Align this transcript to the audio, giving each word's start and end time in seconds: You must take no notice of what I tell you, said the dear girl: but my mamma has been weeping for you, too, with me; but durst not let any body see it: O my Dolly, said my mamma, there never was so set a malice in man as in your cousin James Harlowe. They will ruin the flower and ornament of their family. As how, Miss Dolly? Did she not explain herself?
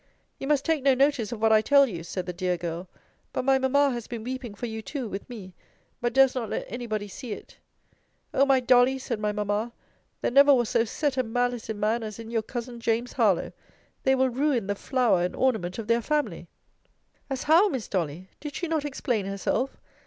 You 0.39 0.47
must 0.47 0.65
take 0.65 0.81
no 0.81 0.95
notice 0.95 1.31
of 1.31 1.39
what 1.39 1.51
I 1.53 1.61
tell 1.61 1.85
you, 1.85 2.03
said 2.03 2.25
the 2.25 2.33
dear 2.33 2.57
girl: 2.57 2.87
but 3.33 3.45
my 3.45 3.59
mamma 3.59 3.91
has 3.91 4.07
been 4.07 4.23
weeping 4.23 4.55
for 4.55 4.65
you, 4.65 4.81
too, 4.81 5.07
with 5.07 5.29
me; 5.29 5.53
but 6.01 6.11
durst 6.11 6.33
not 6.33 6.49
let 6.49 6.65
any 6.67 6.87
body 6.87 7.07
see 7.07 7.33
it: 7.33 7.57
O 8.33 8.43
my 8.43 8.59
Dolly, 8.59 8.97
said 8.97 9.19
my 9.19 9.31
mamma, 9.31 9.71
there 10.21 10.31
never 10.31 10.55
was 10.55 10.69
so 10.69 10.85
set 10.85 11.17
a 11.17 11.23
malice 11.23 11.69
in 11.69 11.79
man 11.79 12.01
as 12.01 12.17
in 12.17 12.31
your 12.31 12.41
cousin 12.41 12.79
James 12.79 13.13
Harlowe. 13.13 13.51
They 14.01 14.15
will 14.15 14.29
ruin 14.29 14.65
the 14.65 14.73
flower 14.73 15.21
and 15.21 15.35
ornament 15.35 15.77
of 15.77 15.85
their 15.85 16.01
family. 16.01 16.47
As 17.29 17.43
how, 17.43 17.67
Miss 17.69 17.87
Dolly? 17.87 18.27
Did 18.39 18.55
she 18.55 18.67
not 18.67 18.83
explain 18.85 19.27
herself? 19.27 19.77